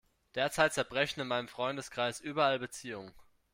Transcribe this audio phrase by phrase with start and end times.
[0.33, 3.13] Derzeit zerbrechen in meinem Freundeskreis überall Beziehungen.